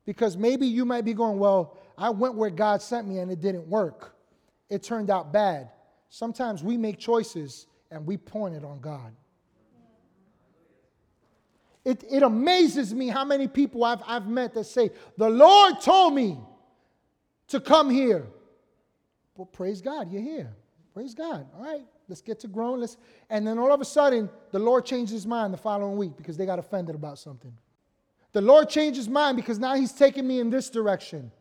[0.06, 3.42] because maybe you might be going, Well, I went where God sent me and it
[3.42, 4.16] didn't work.
[4.70, 5.70] It turned out bad.
[6.08, 9.12] Sometimes we make choices and we point it on God.
[11.88, 16.12] It, it amazes me how many people I've, I've met that say, The Lord told
[16.12, 16.36] me
[17.46, 18.26] to come here.
[19.34, 20.54] Well, praise God, you're here.
[20.92, 21.46] Praise God.
[21.56, 22.80] All right, let's get to growing.
[22.80, 22.98] Let's,
[23.30, 26.36] and then all of a sudden, the Lord changed his mind the following week because
[26.36, 27.54] they got offended about something.
[28.32, 31.32] The Lord changed his mind because now he's taking me in this direction.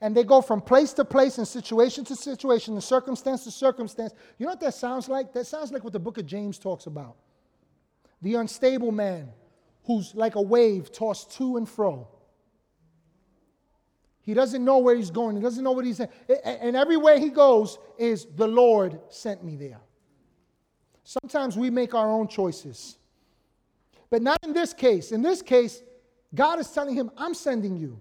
[0.00, 4.12] And they go from place to place and situation to situation and circumstance to circumstance.
[4.38, 5.32] You know what that sounds like?
[5.32, 7.16] That sounds like what the book of James talks about.
[8.22, 9.32] The unstable man
[9.88, 12.06] who's like a wave tossed to and fro.
[14.20, 15.34] He doesn't know where he's going.
[15.34, 16.10] He doesn't know what he's saying.
[16.44, 19.80] And everywhere he goes is the Lord sent me there.
[21.02, 22.98] Sometimes we make our own choices.
[24.10, 25.10] But not in this case.
[25.10, 25.82] In this case,
[26.34, 27.98] God is telling him, I'm sending you.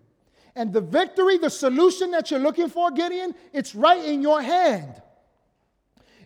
[0.58, 5.02] And the victory, the solution that you're looking for, Gideon, it's right in your hand.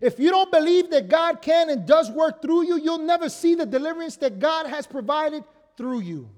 [0.02, 3.54] If you don't believe that God can and does work through you, you'll never see
[3.54, 5.44] the deliverance that God has provided
[5.78, 6.30] through you.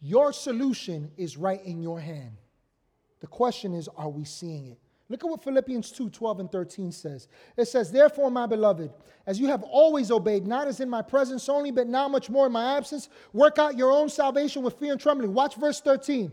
[0.00, 2.36] Your solution is right in your hand.
[3.18, 4.78] The question is, are we seeing it?
[5.10, 7.26] Look at what Philippians 2 12 and 13 says.
[7.56, 8.92] It says, Therefore, my beloved,
[9.26, 12.46] as you have always obeyed, not as in my presence only, but now much more
[12.46, 15.34] in my absence, work out your own salvation with fear and trembling.
[15.34, 16.30] Watch verse 13.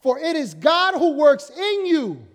[0.00, 2.26] For it is God who works in you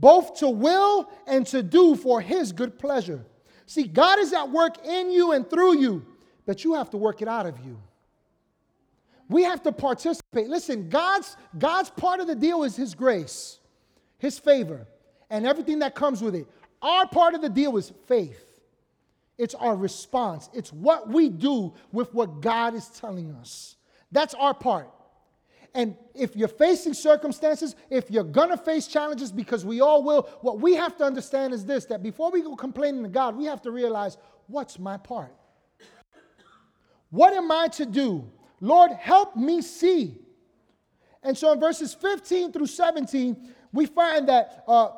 [0.00, 3.24] both to will and to do for his good pleasure.
[3.66, 6.04] See, God is at work in you and through you,
[6.46, 7.78] but you have to work it out of you.
[9.28, 10.48] We have to participate.
[10.48, 13.60] Listen, God's, God's part of the deal is his grace,
[14.18, 14.88] his favor,
[15.28, 16.48] and everything that comes with it.
[16.82, 18.44] Our part of the deal is faith.
[19.38, 20.50] It's our response.
[20.52, 23.76] It's what we do with what God is telling us.
[24.10, 24.90] That's our part.
[25.74, 30.60] And if you're facing circumstances, if you're to face challenges, because we all will, what
[30.60, 33.62] we have to understand is this that before we go complaining to God, we have
[33.62, 34.16] to realize
[34.48, 35.34] what's my part?
[37.10, 38.30] What am I to do?
[38.60, 40.18] Lord, help me see.
[41.22, 44.90] And so in verses 15 through 17, we find that uh,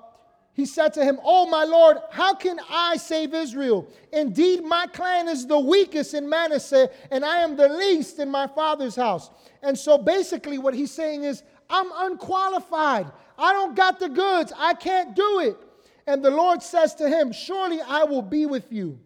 [0.54, 3.88] he said to him, Oh, my Lord, how can I save Israel?
[4.12, 8.46] Indeed, my clan is the weakest in Manasseh, and I am the least in my
[8.46, 9.30] father's house.
[9.62, 13.10] And so basically, what he's saying is, I'm unqualified.
[13.38, 14.52] I don't got the goods.
[14.56, 15.56] I can't do it.
[16.06, 18.98] And the Lord says to him, Surely I will be with you.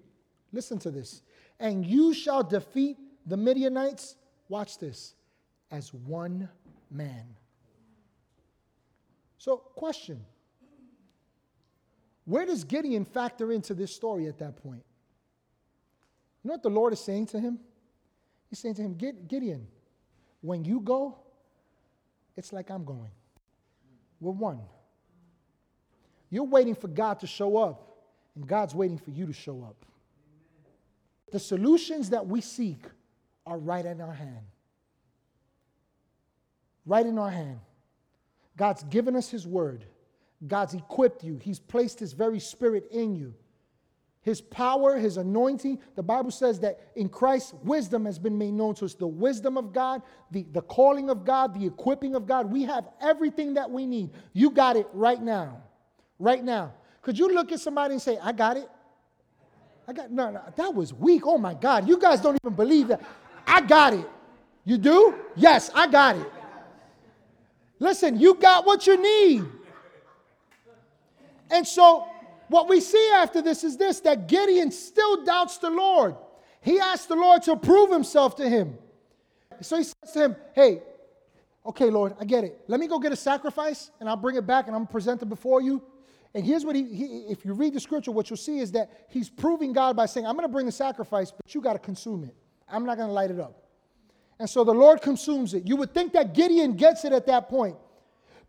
[0.53, 1.23] Listen to this.
[1.61, 4.17] And you shall defeat the Midianites,
[4.49, 5.15] watch this,
[5.71, 6.49] as one
[6.91, 7.25] man.
[9.39, 10.25] So, question
[12.27, 14.85] where does Gideon factor into this story at that point?
[16.43, 17.59] You know what the Lord is saying to him?
[18.51, 19.67] He's saying to him, Gideon,
[20.41, 21.17] when you go,
[22.37, 23.11] it's like I'm going.
[24.21, 24.61] We're one.
[26.31, 27.97] You're waiting for God to show up,
[28.35, 29.87] and God's waiting for you to show up.
[31.33, 32.85] The solutions that we seek
[33.47, 34.47] are right in our hand.
[36.85, 37.61] Right in our hand.
[38.57, 39.85] God's given us His word.
[40.47, 43.35] God's equipped you, He's placed His very spirit in you.
[44.23, 48.75] His power, His anointing, the Bible says that in Christ, wisdom has been made known
[48.75, 48.95] to us.
[48.95, 52.51] The wisdom of God, the, the calling of God, the equipping of God.
[52.51, 54.11] We have everything that we need.
[54.33, 55.63] You got it right now.
[56.19, 56.75] Right now.
[57.03, 58.69] Could you look at somebody and say, I got it?
[59.87, 61.23] I got, no, no, that was weak.
[61.25, 61.87] Oh my God.
[61.87, 63.03] You guys don't even believe that.
[63.47, 64.09] I got it.
[64.65, 65.15] You do?
[65.37, 66.27] Yes, I got it.
[67.79, 69.45] Listen, you got what you need.
[71.51, 72.07] And so
[72.49, 76.17] what we see after this is this that Gideon still doubts the Lord.
[76.61, 78.77] He asked the Lord to prove himself to him.
[79.61, 80.83] So he says to him, Hey,
[81.65, 82.61] okay, Lord, I get it.
[82.69, 84.93] Let me go get a sacrifice and I'll bring it back and I'm going to
[84.93, 85.83] present it before you.
[86.35, 89.07] And here's what he, he, if you read the scripture, what you'll see is that
[89.09, 91.79] he's proving God by saying, I'm going to bring the sacrifice, but you got to
[91.79, 92.35] consume it.
[92.69, 93.63] I'm not going to light it up.
[94.39, 95.67] And so the Lord consumes it.
[95.67, 97.77] You would think that Gideon gets it at that point.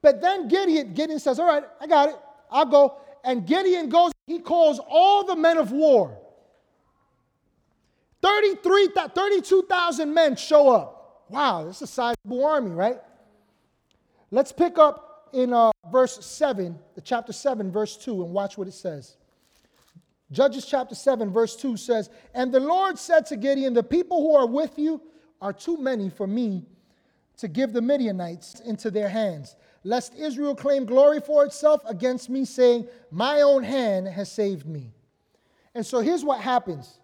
[0.01, 2.15] But then Gideon, Gideon says, All right, I got it.
[2.51, 2.97] I'll go.
[3.23, 6.17] And Gideon goes, he calls all the men of war.
[8.21, 11.25] 33, 32,000 men show up.
[11.29, 12.97] Wow, that's a sizable army, right?
[14.31, 18.67] Let's pick up in uh, verse 7, the chapter 7, verse 2, and watch what
[18.67, 19.17] it says.
[20.31, 24.35] Judges chapter 7, verse 2 says, And the Lord said to Gideon, The people who
[24.35, 25.01] are with you
[25.41, 26.65] are too many for me
[27.37, 32.45] to give the Midianites into their hands, lest Israel claim glory for itself against me,
[32.45, 34.93] saying, My own hand has saved me.
[35.73, 36.99] And so here's what happens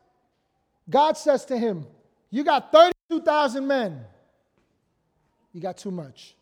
[0.89, 1.85] God says to him,
[2.29, 4.03] You got 32,000 men.
[5.53, 6.35] You got too much.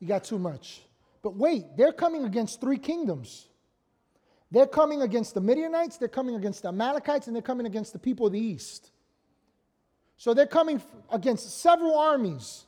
[0.00, 0.82] You got too much.
[1.22, 3.46] But wait, they're coming against three kingdoms.
[4.50, 7.98] They're coming against the Midianites, they're coming against the Amalekites, and they're coming against the
[7.98, 8.90] people of the east.
[10.18, 12.64] So they're coming against several armies.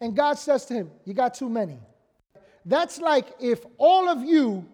[0.00, 1.78] And God says to him, You got too many.
[2.64, 4.66] That's like if all of you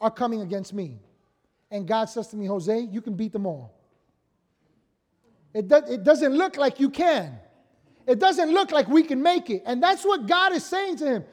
[0.00, 0.98] are coming against me.
[1.70, 3.74] And God says to me, Jose, you can beat them all.
[5.54, 7.38] It, do, it doesn't look like you can.
[8.06, 9.62] It doesn't look like we can make it.
[9.66, 11.24] And that's what God is saying to him.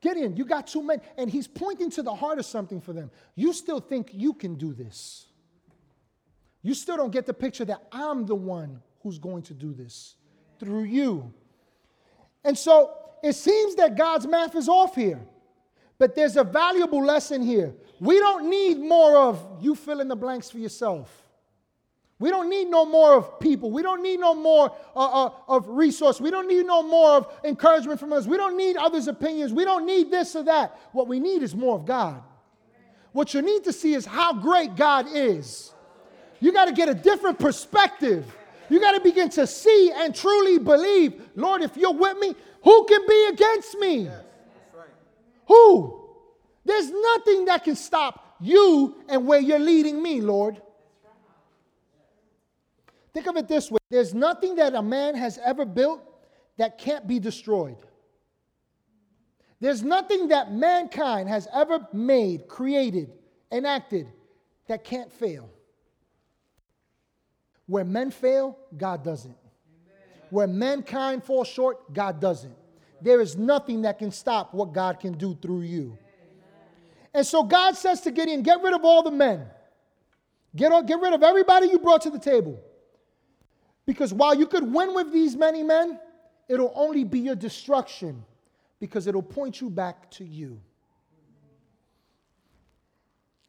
[0.00, 1.02] Gideon, you got too many.
[1.16, 3.10] And he's pointing to the heart of something for them.
[3.34, 5.26] You still think you can do this.
[6.62, 10.14] You still don't get the picture that I'm the one who's going to do this
[10.58, 11.32] through you.
[12.44, 15.20] And so it seems that God's math is off here.
[15.98, 17.74] But there's a valuable lesson here.
[18.00, 21.24] We don't need more of you fill in the blanks for yourself.
[22.18, 23.70] We don't need no more of people.
[23.70, 26.20] We don't need no more uh, uh, of resource.
[26.20, 28.26] We don't need no more of encouragement from us.
[28.26, 29.52] We don't need others' opinions.
[29.52, 30.78] We don't need this or that.
[30.92, 32.22] What we need is more of God.
[33.12, 35.72] What you need to see is how great God is.
[36.40, 38.26] You got to get a different perspective.
[38.68, 42.84] You got to begin to see and truly believe, Lord, if you're with me, who
[42.86, 44.04] can be against me?
[44.04, 44.22] Yes,
[44.74, 44.88] right.
[45.48, 46.08] Who?
[46.64, 50.60] There's nothing that can stop you and where you're leading me, Lord.
[53.12, 56.00] Think of it this way there's nothing that a man has ever built
[56.56, 57.76] that can't be destroyed.
[59.60, 63.12] There's nothing that mankind has ever made, created,
[63.52, 64.08] enacted
[64.66, 65.48] that can't fail.
[67.66, 69.36] Where men fail, God doesn't.
[70.30, 72.54] Where mankind falls short, God doesn't.
[73.00, 75.98] There is nothing that can stop what God can do through you.
[77.12, 79.46] And so God says to Gideon, Get rid of all the men.
[80.56, 82.60] Get, on, get rid of everybody you brought to the table.
[83.86, 85.98] Because while you could win with these many men,
[86.48, 88.24] it'll only be your destruction
[88.80, 90.60] because it'll point you back to you.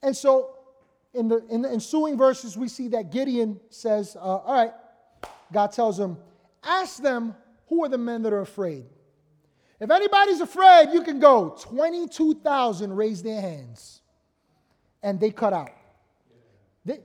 [0.02, 0.55] And so
[1.16, 4.74] in the, in the ensuing verses, we see that Gideon says, uh, All right,
[5.52, 6.18] God tells him,
[6.64, 7.36] Ask them
[7.68, 8.86] who are the men that are afraid.
[9.80, 11.56] If anybody's afraid, you can go.
[11.62, 14.02] 22,000 raise their hands
[15.04, 15.72] and they cut out.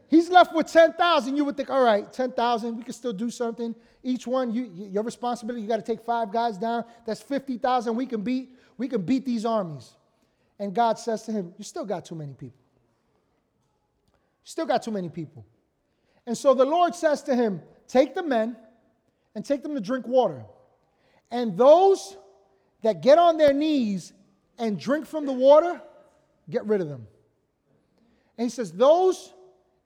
[0.09, 1.37] He's left with 10,000.
[1.37, 3.75] You would think, all right, 10,000, we can still do something.
[4.03, 6.85] Each one, you, your responsibility, you got to take five guys down.
[7.07, 8.57] That's 50,000 we can beat.
[8.77, 9.95] We can beat these armies.
[10.59, 12.60] And God says to him, You still got too many people.
[14.51, 15.47] Still got too many people.
[16.27, 18.57] And so the Lord says to him, Take the men
[19.37, 20.45] and take them to drink water.
[21.31, 22.17] And those
[22.83, 24.13] that get on their knees
[24.59, 25.81] and drink from the water,
[26.51, 27.07] get rid of them.
[28.37, 29.33] And he says, Those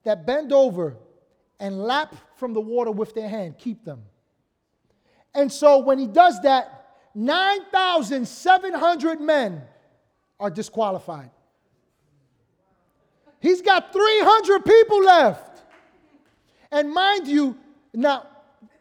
[0.03, 0.97] that bend over
[1.59, 4.01] and lap from the water with their hand, keep them.
[5.35, 9.61] And so when he does that, 9,700 men
[10.39, 11.29] are disqualified.
[13.45, 15.61] He's got 300 people left.
[16.71, 17.55] And mind you,
[17.93, 18.25] now,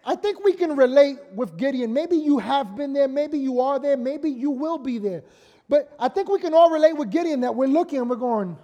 [0.06, 1.92] I think we can relate with Gideon.
[1.92, 5.22] Maybe you have been there, maybe you are there, maybe you will be there.
[5.68, 8.56] But I think we can all relate with Gideon that we're looking and we're going,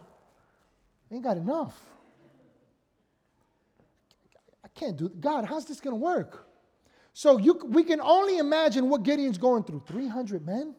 [1.13, 1.79] ain't got enough.
[4.65, 6.47] I can't do God, how's this going to work?
[7.13, 10.75] So you, we can only imagine what Gideon's going through 300 men.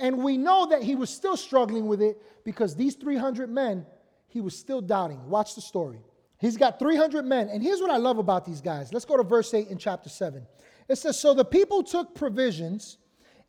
[0.00, 3.86] And we know that he was still struggling with it because these 300 men
[4.32, 5.28] he was still doubting.
[5.28, 6.00] Watch the story.
[6.38, 7.48] He's got 300 men.
[7.50, 8.92] And here's what I love about these guys.
[8.92, 10.44] Let's go to verse 8 in chapter 7.
[10.88, 12.96] It says So the people took provisions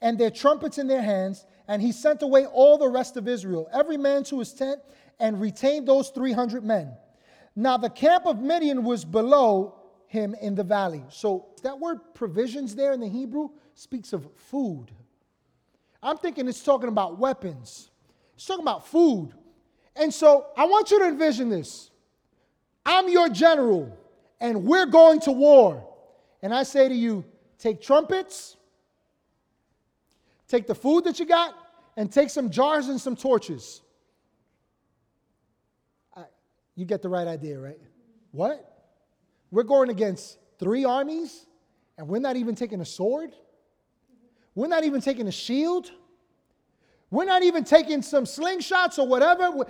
[0.02, 3.70] and their trumpets in their hands, and he sent away all the rest of Israel,
[3.74, 4.82] every man to his tent,
[5.20, 6.94] and retained those 300 men.
[7.56, 11.04] Now the camp of Midian was below him in the valley.
[11.10, 14.88] So that word provisions there in the Hebrew speaks of food.
[16.02, 17.90] I'm thinking it's talking about weapons,
[18.36, 19.34] it's talking about food.
[19.96, 21.92] And so I want you to envision this
[22.86, 23.98] I'm your general,
[24.40, 25.88] and we're going to war.
[26.42, 27.24] And I say to you,
[27.58, 28.58] take trumpets,
[30.48, 31.56] take the food that you got,
[31.96, 33.82] and take some jars and some torches.
[36.16, 36.24] I,
[36.76, 37.80] you get the right idea, right?
[38.32, 38.70] What?
[39.52, 41.46] We're going against three armies,
[41.98, 43.34] and we're not even taking a sword?
[44.56, 45.92] We're not even taking a shield?
[47.14, 49.68] We're not even taking some slingshots or whatever.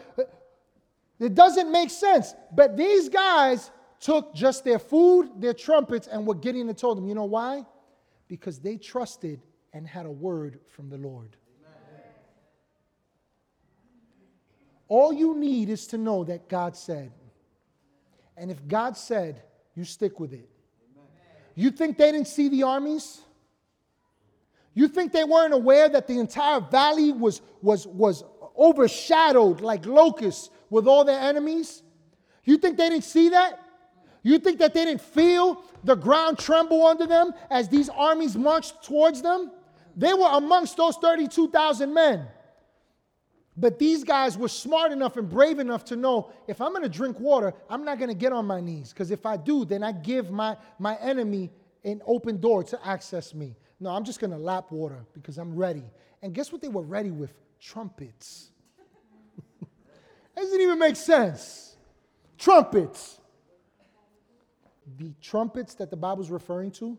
[1.20, 2.34] It doesn't make sense.
[2.56, 3.70] But these guys
[4.00, 7.06] took just their food, their trumpets, and what Gideon had told them.
[7.06, 7.66] You know why?
[8.30, 9.42] Because they trusted
[9.74, 11.36] and had a word from the Lord.
[14.88, 17.12] All you need is to know that God said.
[18.38, 19.44] And if God said,
[19.76, 20.50] you stick with it.
[21.56, 23.20] You think they didn't see the armies?
[24.74, 28.24] You think they weren't aware that the entire valley was, was, was
[28.58, 31.84] overshadowed like locusts with all their enemies?
[32.44, 33.60] You think they didn't see that?
[34.24, 38.84] You think that they didn't feel the ground tremble under them as these armies marched
[38.84, 39.52] towards them?
[39.96, 42.28] They were amongst those 32,000 men.
[43.56, 46.90] But these guys were smart enough and brave enough to know if I'm going to
[46.90, 48.90] drink water, I'm not going to get on my knees.
[48.90, 51.52] Because if I do, then I give my, my enemy
[51.84, 53.56] an open door to access me.
[53.80, 55.84] No, I'm just going to lap water because I'm ready.
[56.22, 57.34] And guess what they were ready with?
[57.60, 58.52] Trumpets.
[60.36, 61.76] Doesn't even make sense.
[62.38, 63.20] Trumpets.
[64.98, 66.98] The trumpets that the Bible's referring to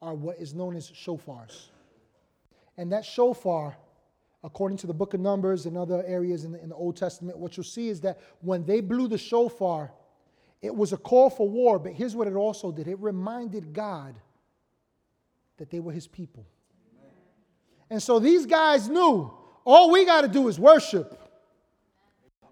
[0.00, 1.68] are what is known as shofars.
[2.76, 3.76] And that shofar
[4.44, 7.38] according to the book of Numbers and other areas in the, in the, Old Testament,
[7.38, 9.92] what you'll see is that when they blew the shofar,
[10.60, 14.16] it was a call for war, but here's what it also did it reminded God
[15.62, 16.44] that they were his people.
[17.88, 19.32] And so these guys knew
[19.64, 21.16] all we got to do is worship.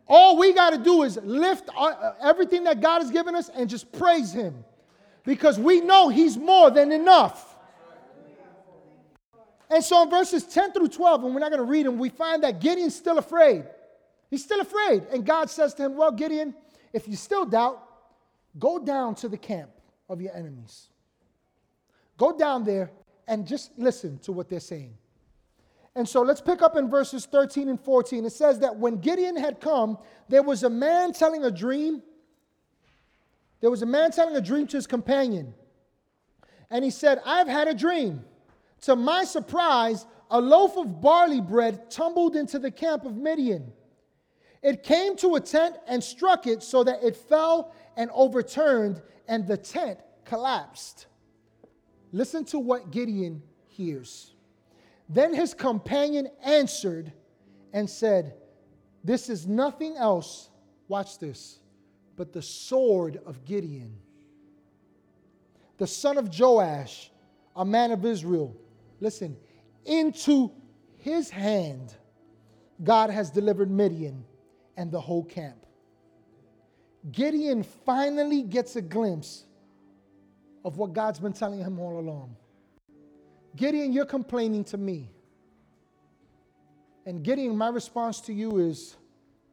[0.06, 3.68] All we got to do is lift uh, everything that God has given us and
[3.68, 4.64] just praise him
[5.24, 7.56] because we know he's more than enough.
[9.68, 12.10] And so in verses 10 through 12, and we're not going to read them, we
[12.10, 13.64] find that Gideon's still afraid.
[14.30, 15.02] He's still afraid.
[15.12, 16.54] And God says to him, Well, Gideon,
[16.92, 17.82] if you still doubt,
[18.56, 19.70] go down to the camp
[20.08, 20.90] of your enemies.
[22.20, 22.90] Go down there
[23.26, 24.92] and just listen to what they're saying.
[25.96, 28.26] And so let's pick up in verses 13 and 14.
[28.26, 29.96] It says that when Gideon had come,
[30.28, 32.02] there was a man telling a dream.
[33.62, 35.54] There was a man telling a dream to his companion.
[36.68, 38.22] And he said, I've had a dream.
[38.82, 43.72] To my surprise, a loaf of barley bread tumbled into the camp of Midian.
[44.62, 49.46] It came to a tent and struck it so that it fell and overturned, and
[49.46, 51.06] the tent collapsed.
[52.12, 54.32] Listen to what Gideon hears.
[55.08, 57.12] Then his companion answered
[57.72, 58.34] and said,
[59.04, 60.50] This is nothing else,
[60.88, 61.58] watch this,
[62.16, 63.96] but the sword of Gideon,
[65.78, 67.10] the son of Joash,
[67.56, 68.56] a man of Israel
[69.00, 69.36] listen,
[69.84, 70.52] into
[70.98, 71.94] his hand,
[72.84, 74.24] God has delivered Midian
[74.76, 75.66] and the whole camp.
[77.10, 79.46] Gideon finally gets a glimpse
[80.64, 82.36] of what God's been telling him all along.
[83.56, 85.10] Gideon, you're complaining to me.
[87.06, 88.96] And Gideon, my response to you is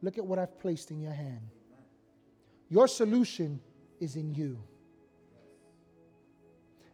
[0.02, 1.40] look at what I've placed in your hand.
[2.68, 3.60] Your solution
[4.00, 4.58] is in you.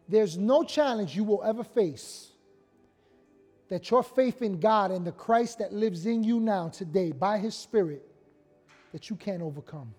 [0.08, 2.30] There's no challenge you will ever face
[3.68, 7.38] that your faith in God and the Christ that lives in you now today by
[7.38, 8.06] his spirit
[8.92, 9.94] that you can't overcome.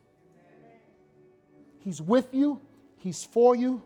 [1.79, 2.61] He's with you,
[2.97, 3.83] he's for you.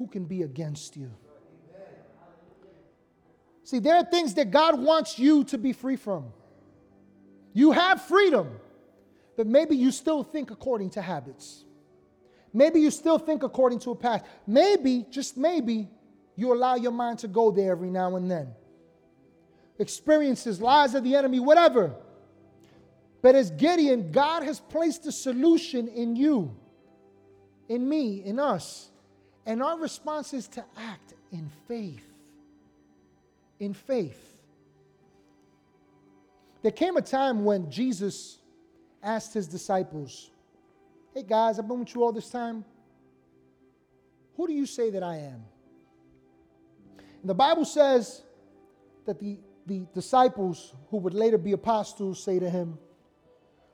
[0.00, 1.10] Who can be against you?
[3.64, 6.32] See, there are things that God wants you to be free from.
[7.52, 8.48] You have freedom,
[9.36, 11.66] but maybe you still think according to habits.
[12.54, 14.24] Maybe you still think according to a past.
[14.46, 15.90] Maybe, just maybe,
[16.34, 18.54] you allow your mind to go there every now and then
[19.78, 21.94] experiences, lies of the enemy, whatever.
[23.20, 26.56] But as Gideon, God has placed a solution in you,
[27.68, 28.90] in me, in us.
[29.46, 32.06] And our response is to act in faith.
[33.58, 34.36] In faith.
[36.62, 38.38] There came a time when Jesus
[39.02, 40.30] asked his disciples,
[41.14, 42.64] Hey guys, I've been with you all this time.
[44.36, 45.44] Who do you say that I am?
[46.98, 48.22] And the Bible says
[49.06, 52.78] that the the disciples who would later be apostles say to him,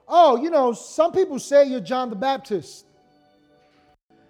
[0.09, 2.86] oh, you know, some people say you're John the Baptist.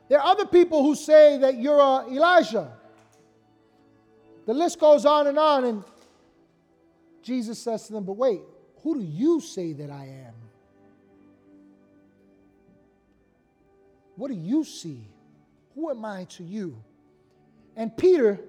[0.08, 2.70] There are other people who say that you're Elijah.
[4.46, 5.84] The list goes on and on, and
[7.22, 8.40] Jesus says to them, But wait,
[8.82, 10.34] who do you say that I am?
[14.14, 15.08] What do you see?
[15.74, 16.82] Who am I to you?
[17.76, 18.40] And Peter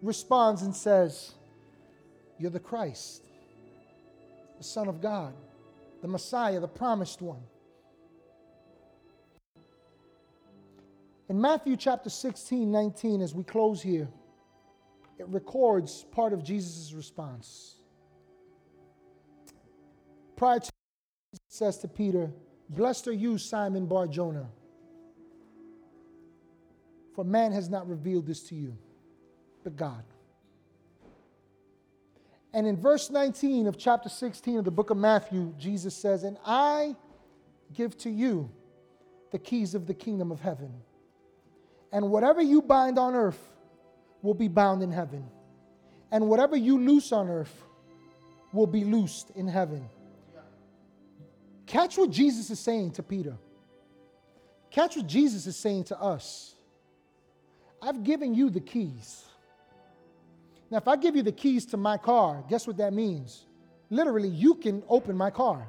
[0.00, 1.32] responds and says,
[2.38, 3.22] You're the Christ,
[4.58, 5.34] the Son of God,
[6.00, 7.42] the Messiah, the promised one.
[11.28, 14.08] In Matthew chapter 16, 19, as we close here,
[15.18, 17.76] it records part of Jesus' response.
[20.36, 20.70] Prior to
[21.32, 22.30] it says to Peter,
[22.68, 24.48] Blessed are you, Simon Bar Jonah,
[27.14, 28.76] for man has not revealed this to you,
[29.62, 30.02] but God.
[32.54, 36.36] And in verse 19 of chapter 16 of the book of Matthew, Jesus says, And
[36.44, 36.96] I
[37.72, 38.50] give to you
[39.30, 40.72] the keys of the kingdom of heaven.
[41.92, 43.38] And whatever you bind on earth
[44.22, 45.24] will be bound in heaven.
[46.10, 47.64] And whatever you loose on earth
[48.52, 49.88] will be loosed in heaven.
[51.66, 53.36] Catch what Jesus is saying to Peter.
[54.70, 56.54] Catch what Jesus is saying to us.
[57.80, 59.24] I've given you the keys.
[60.70, 63.44] Now, if I give you the keys to my car, guess what that means?
[63.90, 65.68] Literally, you can open my car.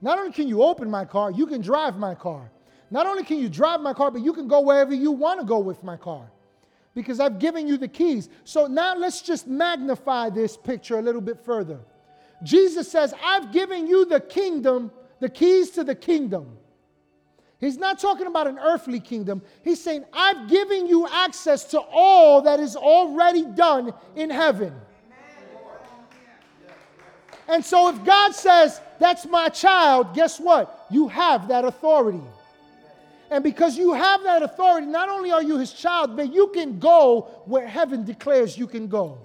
[0.00, 2.50] Not only can you open my car, you can drive my car.
[2.90, 5.46] Not only can you drive my car, but you can go wherever you want to
[5.46, 6.30] go with my car
[6.94, 8.28] because I've given you the keys.
[8.44, 11.78] So now let's just magnify this picture a little bit further.
[12.42, 16.56] Jesus says, I've given you the kingdom, the keys to the kingdom.
[17.60, 19.42] He's not talking about an earthly kingdom.
[19.64, 24.72] He's saying, I've given you access to all that is already done in heaven.
[27.48, 30.86] And so if God says, That's my child, guess what?
[30.90, 32.22] You have that authority.
[33.30, 36.78] And because you have that authority, not only are you his child, but you can
[36.78, 39.18] go where heaven declares you can go.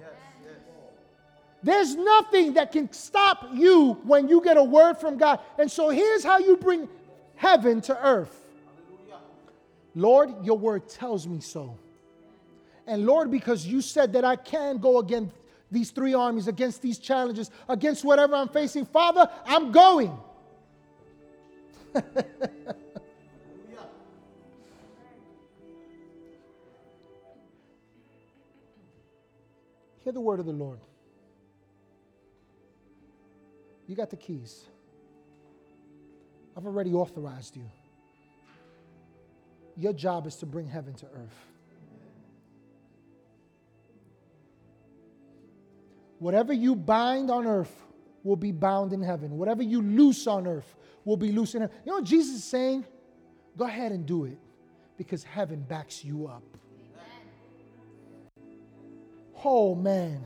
[1.64, 5.40] There's nothing that can stop you when you get a word from God.
[5.58, 6.90] And so here's how you bring
[7.38, 8.38] heaven to earth.
[9.96, 11.78] Lord, your word tells me so.
[12.86, 15.34] And Lord, because you said that I can go against
[15.72, 20.18] these three armies, against these challenges, against whatever I'm facing, Father, I'm going.
[30.04, 30.80] Hear the word of the Lord.
[33.88, 34.66] You got the keys.
[36.56, 37.70] I've already authorized you.
[39.78, 41.46] Your job is to bring heaven to earth.
[46.20, 47.74] Whatever you bind on earth
[48.24, 49.38] will be bound in heaven.
[49.38, 51.76] Whatever you loose on earth will be loose in heaven.
[51.86, 52.86] You know what Jesus is saying?
[53.58, 54.38] Go ahead and do it
[54.98, 56.44] because heaven backs you up.
[59.44, 60.24] Oh, man.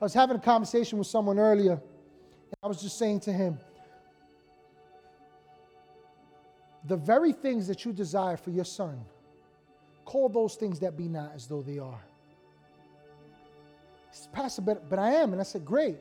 [0.00, 3.58] I was having a conversation with someone earlier, and I was just saying to him,
[6.84, 9.04] the very things that you desire for your son,
[10.04, 12.02] call those things that be not as though they are.
[14.32, 15.32] Pastor, but, but I am.
[15.32, 15.96] And I said, Great.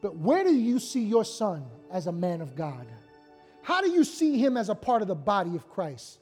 [0.00, 2.86] But where do you see your son as a man of God?
[3.62, 6.18] How do you see him as a part of the body of Christ?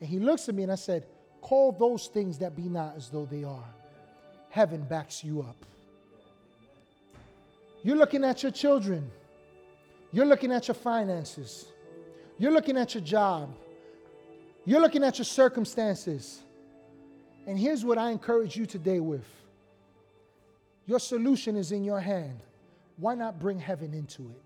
[0.00, 1.06] And he looks at me and I said,
[1.44, 3.68] Call those things that be not as though they are.
[4.48, 5.56] Heaven backs you up.
[7.82, 9.10] You're looking at your children.
[10.10, 11.66] You're looking at your finances.
[12.38, 13.54] You're looking at your job.
[14.64, 16.40] You're looking at your circumstances.
[17.46, 19.26] And here's what I encourage you today with
[20.86, 22.40] your solution is in your hand.
[22.96, 24.42] Why not bring heaven into it?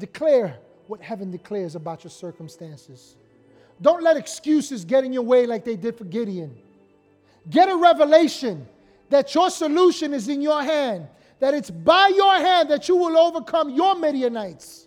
[0.00, 0.58] Declare
[0.88, 3.14] what heaven declares about your circumstances.
[3.80, 6.56] Don't let excuses get in your way like they did for Gideon.
[7.48, 8.66] Get a revelation
[9.10, 11.06] that your solution is in your hand,
[11.38, 14.86] that it's by your hand that you will overcome your Midianites.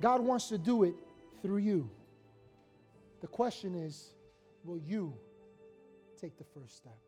[0.00, 0.94] God wants to do it
[1.42, 1.88] through you.
[3.20, 4.10] The question is
[4.64, 5.14] will you
[6.20, 6.98] take the first step?